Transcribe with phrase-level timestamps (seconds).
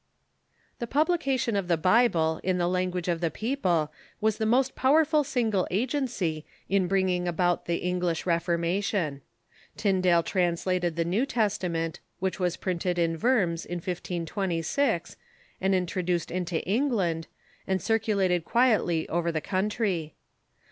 [0.79, 5.23] The publication of the Bible in the language of the people was the most powerful
[5.23, 9.21] single agency in bringing about the English Reformation,
[9.77, 15.17] Tyndale translated the ''"thi'^Se °'^^"^^ Testament, Avhich was printed in Worms in 1526,
[15.61, 17.27] and introduced into England,
[17.67, 20.15] and cir culated quietly over the country.